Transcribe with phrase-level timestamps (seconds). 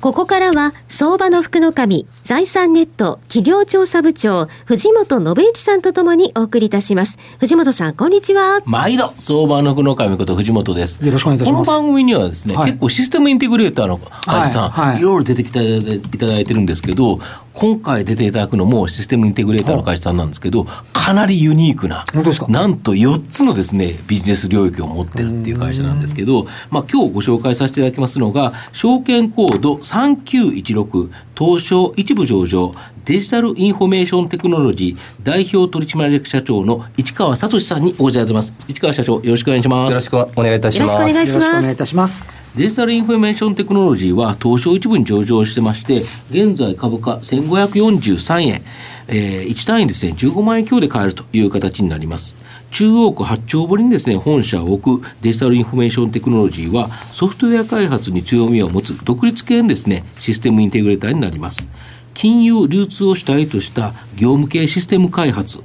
[0.00, 7.18] ここからは、相場の福の神、財産ネット企業調査部長、藤本信之さんとともにお送りいたします。
[7.40, 8.60] 藤本さん、こんにちは。
[8.64, 11.04] 毎度、相場の福の神こと藤本です。
[11.04, 11.66] よろしくお願いいたします。
[11.66, 17.18] この番組にはですね、はい、結構システムインテグレーターの会社さん、はいはい、いろいろ出てきていただいてるんですけど、
[17.52, 22.04] 今回出ていただくのもシステムインテグレーターの会社さんなんですけど、かなりユニークな、
[22.46, 32.72] なんと4つのですね、ビジネス領域を持ってるっていう会社なんですけど、まあ今日ご紹介させていただきますのが、証券コード3916東証一部上場
[33.06, 38.52] デジタルインフォメーションテクノロジー代表取締役社長の市川聡さんにお越しいたます。
[38.68, 39.94] 市川社長、よろしくお願いします。
[39.94, 40.92] よろしくお願いいたします。
[40.94, 41.46] よろしくお願いします。
[41.46, 42.24] よろしくお願いいたします。
[42.54, 48.62] デジタルインフォメーションテクノロジーは東証一部に上場してまして、現在株価1543円、
[49.08, 52.36] えー、1単位ですね、15万円強で買えるという形になります。
[52.70, 61.68] 中央区八丁堀にですね、本社を置くデジタルインフォメーションテクノロジーは、ソフトウェア開発に強みを持つ独立系のですね、システムインテグレーターになります。
[62.12, 65.60] 金融流通を主体とした業務系システム開発、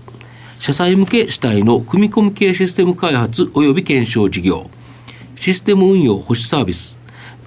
[0.59, 4.69] 車載向け主体の組み込み系システム開発及び検証事業、
[5.36, 6.99] システム運用保守サービス、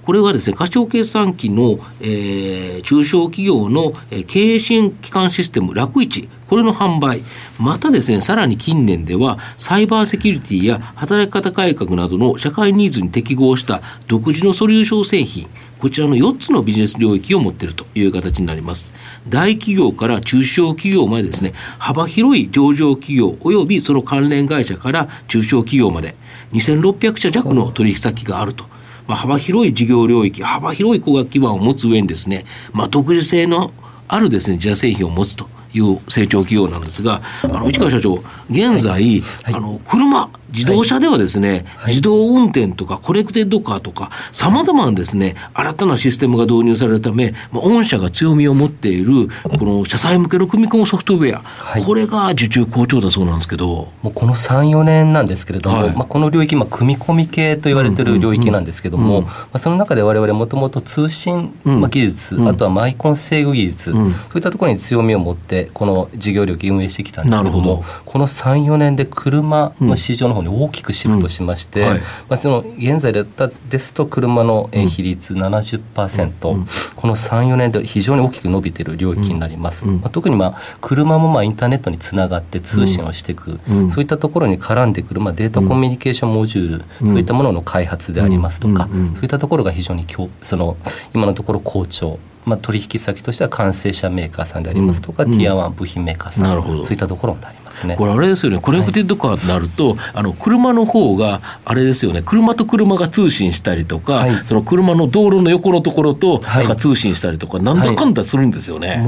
[0.07, 3.91] これはですね、過小計算機の、えー、中小企業の、
[4.25, 7.23] 経営支援機関システム、楽市、これの販売、
[7.59, 15.49] またですね、さらに近年では、サイバーセキュリティや働き方改革などの社会ニーズに適合した独自のソリューション製品、
[15.81, 18.93] こちらの4つのビジネス領域を持っているという形になります。
[19.27, 26.15] 大企業から中小企業までですね、幅広い上場企業及びその関連会社から中小企業まで、
[26.53, 28.76] 2600社弱の取引先があると。
[29.07, 33.71] まあ、幅広い事業領域、幅広い工学基盤を持つ上にですね、まあ、独自性の
[34.07, 38.13] あるですね、自社製品を持つという成長企業なんですが、あの市川社長、
[38.49, 39.21] 現在、はい。
[39.43, 53.87] はい、あの車、自動車ではですね、はい、自動運転とかコネクテッドカーとか、さまざまなですね、新たなシステムが導入されるため、まあ、御社が強みを持っている、この車載向けの組み込むソフトウェア、はい、これが受注好調だそうなんですけど。
[54.01, 71.87] もうこの3、4年なんですけれども、はい、まあ、この領域、まあ、組み込み系と言われている領域なんですけども、まあ、その中でわれわれもともと通信、まあ、技術、うん、あとはマイコン制御技術、うん、そういったところに強みを持って、この事業領域運営してきたんですけども、この3、4年で車の市場の方に大きくシフトとしまして、うん。
[71.89, 76.65] はい、まあ、その現在だったですと車の比率70%、うん、
[76.95, 83.59] この34年で非常に大きく伸びている領域になります、まあ、特にまあ車もまあインターネットにつながって通信をしていく、
[83.89, 90.05] そういったところに絡んでくるまあデータコミュニケーションモジュール、そういったものの開発でありますとか、そういったところが非常に
[90.41, 90.77] その
[91.13, 97.95] 今のところ好調まあ、取引先としては完成車メーカーさんでありますとか、うん、 Tier One 部品メーカーさん、そういったところになりますね。
[97.97, 98.59] これあれですよね。
[98.59, 102.21] コネクテッドカーとなると、はい、あの車の方があれですよね。
[102.23, 109.03] 車と車が通信したりとか、はい、その車の道路の横のところとなんか通信したりとか、はい、なんだかんだするんですよね、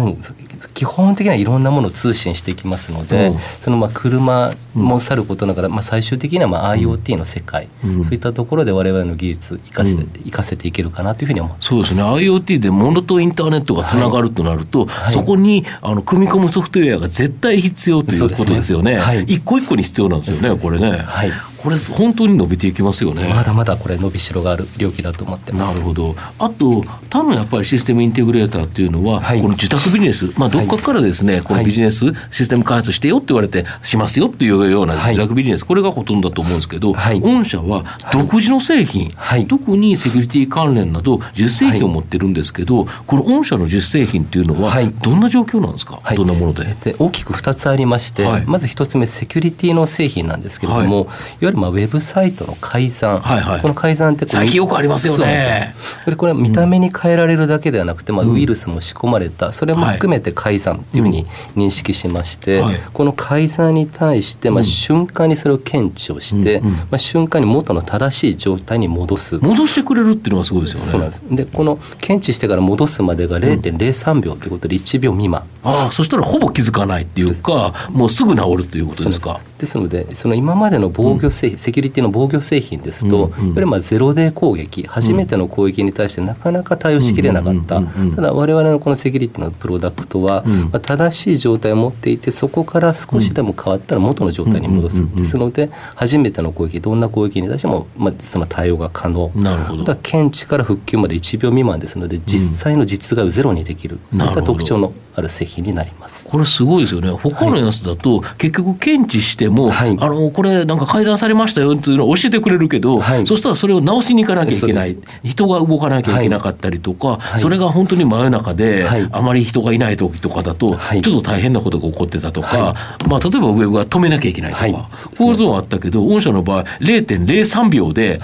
[0.74, 12.04] 基本的にはいろんなものを通信していきますので、うん、そのまあ車もさることながら、まあ、最終的にはまあ IoT の世界、うん、そういったところで我々の技術生かせ、うん、生かせていけるかなというふうに思そうですね。
[12.04, 19.00] IoT で物とインターネットがつながるとなると、はい、そこにあの組み込むソフトウェアが絶対必要ということですよね、ね。
[19.00, 20.62] はい、一個一個に必要なんですよね。
[20.62, 20.92] これね。
[20.92, 21.32] はい
[21.62, 23.28] これ本当に伸びていきますよね。
[23.34, 26.16] まだまだこれ伸びしろがある領域だと思ってなるほど。
[26.38, 37.84] あと他のやっぱりシステムインテグレーターっていうのは、はい、この自宅ビジネス、まあ、どっかからですね、はい、このビジネスシステム開発してよって言われてしますよっていうような自宅ビジネス、これがほとんどだと思うんですけど、御社は
[38.14, 39.12] 独自の製品、
[39.48, 51.10] 特にセキュリティ関連など10製品を持ってるんですけど、この御社の10製品っていうのはどんな状況なんですか、どんなもので、で大きく2つありまして、まず1つ目セキュリティの製品なんですけれども、
[51.42, 51.46] い。
[51.46, 55.74] わゆるまあウェブサイトの改ざん、はいはい、この改ざんって最近よくありますよね。
[56.06, 61.26] でこれは見た目に変えられるだけではなくて、まあ、ウイルスも仕込まれた、それも含めて改ざんっていうふうに
[61.56, 69.38] 認識しまして、はい、この改ざんに対して、まあ、瞬間にそれを検知をして、まあ、瞬間に元の正しい状態に戻す。
[69.40, 70.86] 戻してくれるっていうのはすごいですよね。
[70.86, 71.24] そうなんです。
[71.30, 87.82] でこの検知してから戻すまでが0.03秒ということで1秒未満、ああそしたらほぼ気づかないっていうかもうすぐ治るということですかですのでその今までの防御製品、セキュリティの防御製品ですと、やっぱりまあゼロデー攻撃初めての攻撃に対してなかなか対応しきれなかった。
[88.16, 99.30] ただ我々のこのセキュリティのプロダクトは、まあ、正しい状態を持っていてそこから少しでも変わったら元の状態に戻す、ですので初めての攻撃どんな攻撃に対しても、まあ、その対応が可能。
[99.36, 99.96] なるほど。
[100.02, 106.28] 検知から復旧まで1秒未満ですので実際の実害をゼロにできる、そういった特徴のある製品になります。
[106.30, 107.12] これすごいですよね。
[107.12, 114.98] 他のやつだと、結局検知しても、はい、あのこれなんか改ざんされましたよっていうのを教えてくれるけど、はい、そしたらそれを直しに行かなきゃいけない。
[115.24, 122.76] 人が動かなきゃいけなかったりとか、はい、それが本当に真夜中で、あまり人がいない時とかだと、ちょっと大変なことが起こってたとか、
[123.08, 128.20] まあ、例えばウェブが止めなきゃいけないとか、こういうのはあったけど御社の場合0.03秒で、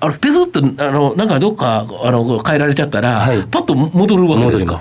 [0.00, 4.78] あのペフッとあのなんかどっかあの変えられちゃったら、パッと戻るわけですか？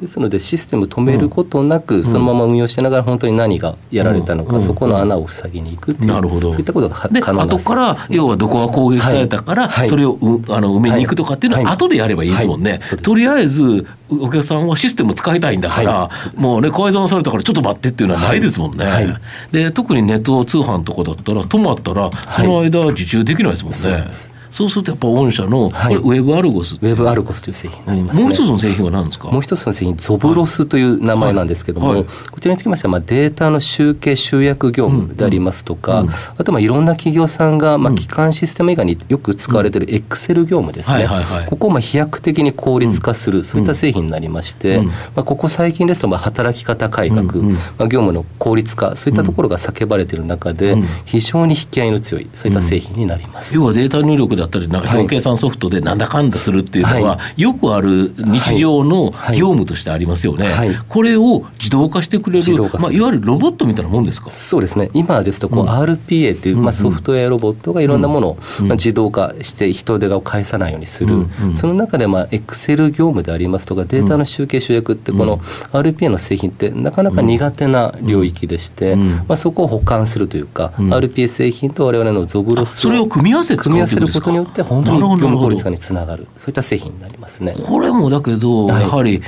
[0.00, 6.52] ですのでシステム止めることなく、そのまま運用しながら本当に何がやられたのか、そこの穴を塞ぎに行くっていう、なるほど。
[6.52, 10.18] そういったことが可能な後から要はどこが攻撃されたから、それを
[10.50, 12.78] あの埋めに行くとかっていうのは後でやればいいですもんね。
[13.02, 19.16] とりあえずお客さんはシステム使いたいんだから、もうね改ざんされたからちょっと待ってっていうのはないですもんね。
[19.50, 24.10] で特にネット通販とかだったら止まったらその間受注できないですもんね。
[24.56, 29.28] そうするとやっぱ御社の、はい、ウェブアルゴスウェブアルゴスという製品になります、ね、もう一つの製品は何ですか？
[29.28, 31.96] もう一つの製品ゾブロスという名前なんですけども、はい。
[31.98, 36.06] はい、こちらにつきましては、まあ、データの集計集約業務でありますとか、うん。
[36.06, 41.06] うん、あとまあいろんな企業さんが、まあ、基幹システム以外によく使われているエクセル業務ですね、
[41.50, 53.54] ここをまあ飛躍的に効率化する、そういった製品になりまして、まあ、ここ最近ですとまあ働き方改革、まあ、業務の効率化そういったところが叫ばれている中で、非常に引き合いの強いそういった製品になります。
[53.54, 60.50] 要はデータ入力だったりなんか表計算ソフトでなんだかんだするっていうのは、はい、よくある日常の業務としてありますよね、
[60.88, 64.30] これを自動化してくれる、まあ、いわゆるロボットみたいなもんですか？
[64.30, 75.38] そうですね、今ですとこう、うん、RPA という、まあ、ソフトウェアロボットがいろんなものを、まあ、自動化して人手が返さないようにする、その中で、まあ、エクセル業務でありますとか、データの集計、集約って、この
[75.72, 86.26] RPA の製品って、なかなか苦手な領域でして、まあ、そこを補完するというか、RPA 製品とわれわれのゾブロスそれを組み合わせ組み合わせることによって、本当に業務効率化につながる。
[86.36, 87.54] そういった製品になりますね。
[87.66, 89.22] これもだけど、はい、やはり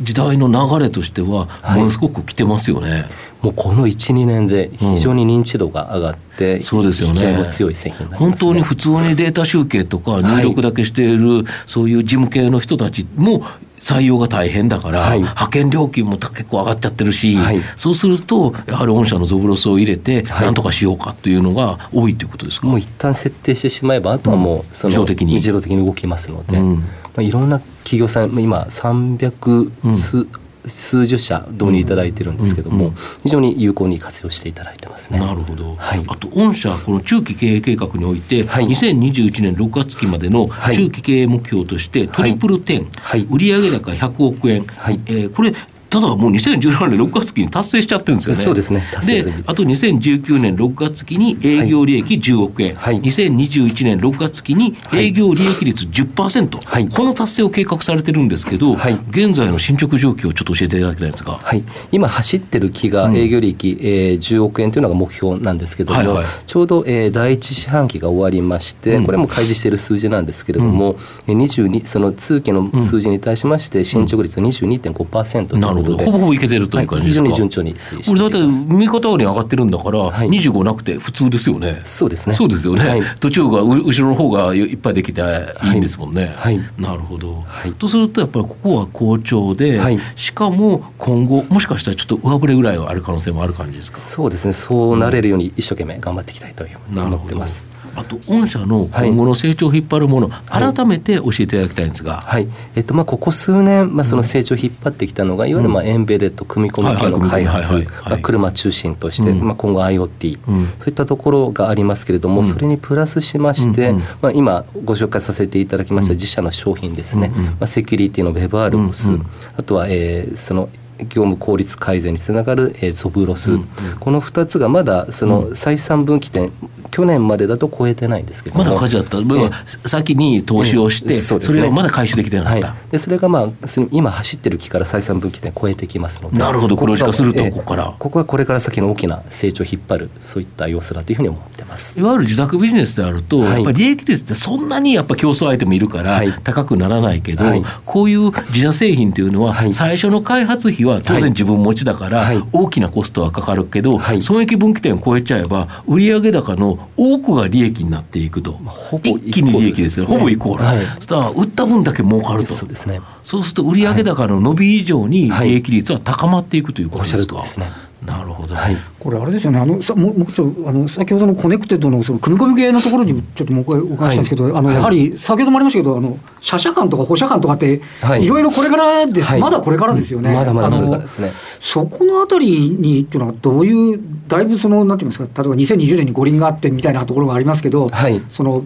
[0.00, 2.90] 時代の流れとしてはものすごく来てますよね。
[2.90, 3.04] はい、
[3.42, 7.44] もうこの12年で非常に認知度が上がって、うん、そうですよね。
[7.46, 13.42] 強い製品、ね、本当に普通にデータ集計とか入力だけしている、そういう事務系の人たちも
[13.82, 25.34] 採用が大変だから、はい、派遣料金も結構上がっちゃってるし、はい、そうするとやはり御社のゾブロスを入れてなんとかしようかというのが多いということですか、もう一旦設定してしまえばあとはもうその、自動的に。
[25.34, 26.84] 自動的に動きますので、うん、ま
[27.16, 30.30] あ、いろんな企業さん今300数、うん
[30.66, 35.18] 数十社導入いただいてるんですけども、うんうんうん、非常に有効に活用していただいてますね。
[35.18, 35.74] なるほど。
[35.76, 45.00] はい、あと御社この中期経営計画において、はい、2021年6月期までの中期経営目標として、トリプル10、はい、売上高100億円、はい。
[45.06, 45.52] えー、これ
[45.92, 48.42] ただもう2017年6月期に達成しちゃってるんですよね。
[48.42, 48.82] そうですね。
[49.06, 66.08] であと2019年6月期に営業利益10億円、はい、2021年6月期に営業利益率10%、はい、この達成を計画されてるんですけど、はい、現在の進捗状況をちょっと教えていただきたいんですが、はい、今走ってる期が営業利益、うん、えー、10億円というのが目標なんですけども、はい。
[66.08, 70.96] はい、ちょうど、えー、第一四半期が終わりまして、うん、これも開示している数字なんですけれども、
[71.28, 81.80] うん、22その通期の数字に対しまして進捗率22.5%ということで、ほぼほぼいけてるという感じですか、はい、非常に順調に推移してこれだって右肩上がってるんだから、はい、25なくて普通ですよね。
[81.84, 82.34] そうですね。
[82.34, 93.98] そうですよね、はい、途中が後ろの方がいっぱいできていいんですもんね、はい、なるほど、はい、とするとやっぱりここは好調で、はい、しかも今後もしかしたらちょっと上振れぐらいはある可能性もある感じですか？
[93.98, 94.52] そうですね。
[94.52, 102.48] そうなれるように一生懸命頑張っていきたいというふうに思ってます、あと御社の今後の成長を引っ張るもの、はい、改めて教えていただきたいんですが、はい。
[102.74, 107.86] えっとまあ、ここ数年、まあ、その成長を引っ張ってきたのが、いわゆるまあエンベデッド組み込み系の開発
[108.22, 119.24] 車中心として、まあ、今後 IoT、うん、そういったところがありますけれども、うん、それにプラスしまして、うんまあ、今ご紹介させていただきました自社の商品ですね、まあ、セキュリティの WebRMOS、
[119.56, 120.68] あとは、えー、その
[121.04, 123.66] 業務効率改善につながる、えー、ソブロス、うんうん、
[123.98, 126.52] この2つがまだその採算分岐点
[126.90, 133.48] 去年までだと超えてないんですけどまだ赤字だった、えー、先に投資をして、えーそね、それをまだ回収できてなかった、はい、でそれが、まあ、
[133.90, 136.38] 今走ってる期から採算分岐点超えてきますので。
[136.38, 136.76] なるほど。
[136.76, 141.98] 黒字化するとここから、ここはこれから先の大きな成長を引っ張るそういった要素だというふうに思ってます。
[141.98, 162.52] いわゆる自宅ビジネスであると、はい、やっぱり利益率ってそんなにやっぱ競争相手もいるから高くならないけど、はい、こういう自社製品っていうのは、最初の開発費は当然自分持ちだから、大きなコストはかかるけど、損益分岐点を超えちゃえば売上高の多くが利益になっていくと、ほぼ一気に利益ですよ、ほぼイコール、はい、そしたら売った分だけ儲かると。
[162.52, 163.00] そうですね。
[163.22, 167.70] そうすると売上高の伸び以上に利益率は高まっていくということですか、はい、ですね
[168.04, 169.60] なるほど、はい、これあれですよね。
[169.60, 181.30] あのさもうちょあの先ほどのコネクテッドのその組み込み系のところにちょっともう一回お伺いしたいんですけど、はい、あのやはり先ほどもありましたけどあの車車間とか歩車間とかって、はい、いろいろこれからです、はい、まだこれからですよね、まだまだこれからですね。
[181.60, 188.64] そこのあたりにっていうのはどういうだいぶそのなんていうんですか例えば2020年に五輪があってみたいなところがありますけど、はい、その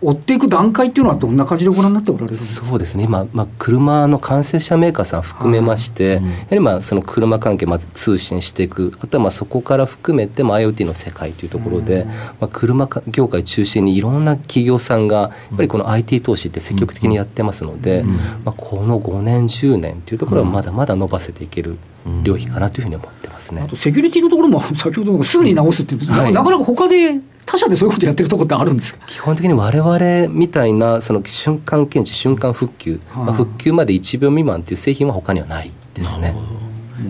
[0.00, 3.04] 追っていく段階っていうのはどんな感じでご覧になっておられるそうですね。
[3.04, 8.92] 今、まあ、車の完成車メーカーさん含めまして、うん、やはりまあその車関係まず通信していく。
[9.00, 21.78] あとはまあそこから含めてまあ IoT の世界というところで、うん、まあ、車業界中心にいろんな企業さんがやっぱりこの IT 投資って積極的にやってますので、うん、まあ、この5年10年というところはまだまだ伸ばせていける
[22.22, 23.62] 領域かなというふうに思ってますね。
[23.64, 29.00] あとセキュリティのところも 先ほどすぐに直すっていう、はい、なかなか他で他社でそういうことやってるところってあるんですか？
[29.06, 36.34] 基本的に我々みたいなその瞬間検知瞬間復旧、はあ、まあ、復旧まで1秒未満という製品は他にはないですね。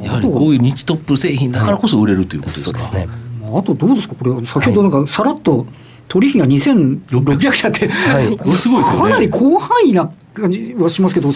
[0.03, 3.09] やはりこういう日トップ製品だからこそ売れるということですか、そうですね。
[3.53, 4.15] あとどうですか？
[4.15, 5.67] これ先ほどなんかさらっと
[6.11, 9.01] 取引が2600社って、はい、これすごいですね。
[9.01, 11.29] かなり広範囲な感じはしますけど、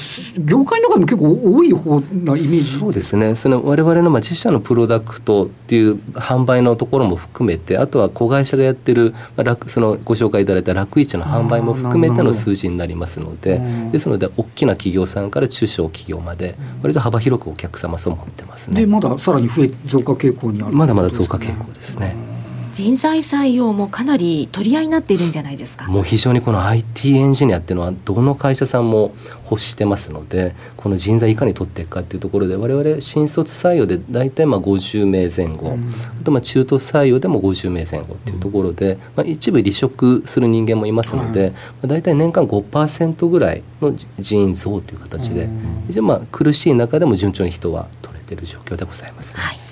[0.44, 2.60] 業界の中でも結構多い方なイメージ。
[2.60, 13.60] そうですね、その我々のまあ自社のプロダクトっていう販売のところも含めて、あとは子会社がやってる、まあ、そのご紹介いただいた楽市の販売も含めての数字になりますので、
[13.92, 18.80] ですので、大きな企業さんから中小企業まで、割と幅広くお客様そう思ってますね。
[18.80, 22.33] でまださらに増え増加傾向にあるまだまだ増加傾向ですね。
[22.74, 25.86] 人材採用もかなり取り合いになっているんじゃないですか。
[25.86, 29.14] もう非常にこの IT エンジニアっていうのはどの会社さんも
[29.48, 35.88] 欲してますのでこの人材いかに取っていくかっていうところで我々新卒採用で大体まあ50名前後、うん、
[36.20, 45.48] あとまあ中途採用でも50名前後っていうところで、まあ、一部離職する人間もいますので、うん、大体年間5%ぐらいの人員増という形で、
[45.86, 49.63] 非常にまあ苦しい中でも順調に人は取れている状況でございます、はい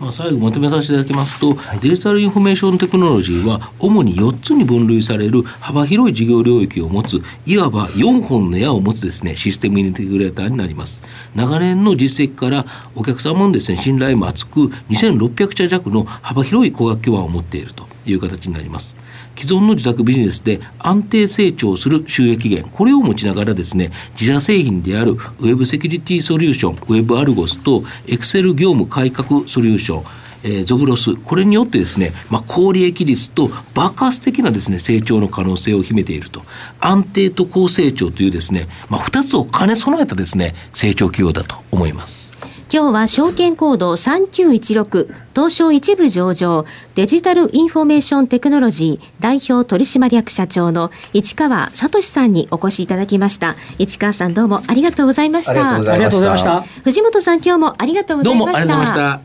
[0.00, 11.02] まあ、最後まとめさせていただきますと、はい、デジタルインフォメーションテクノロジーは主に4つに分類される幅広い事業領域を持ついわば4本の矢を持つですねシステムインテグレーターになります。
[11.34, 12.64] 長年の実績から
[12.94, 18.96] お客様のですね信頼も厚く2600社弱の幅広い顧客基盤を持っているという形になります
[19.38, 30.04] 既存の自宅ビジネスで安定成長する収益源、これを持ちながらですね、自社製品であるウェブセキュリティソリューション、ウェブアルゴスとエクセル業務改革ソリューション、
[30.42, 36.42] えー、ゾブロス、これによってですね、まあ、高利益率と爆発的なですね、成長の可能性を秘めていると。
[36.80, 42.37] 安定と高成長というですね、まあ、二つを兼ね備えたですね、成長企業だと思います。
[42.70, 53.56] 今日は証券コード3916東証一部上場デジタルインフォメーションテクノロジー代表取締役社長の市川聡さんにお越しいただきました。
[53.78, 55.52] 市川さんどうもありがとうございました。
[55.52, 56.60] ありがとうございました。
[56.60, 59.20] 藤本さん今日もありがとうございました。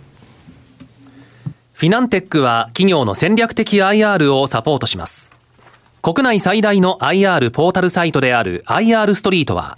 [1.74, 5.36] フィナンテックは企業の戦略的 IR をサポートします。
[6.02, 9.78] 国内最大の IR ポータルサイトである IR ストリートは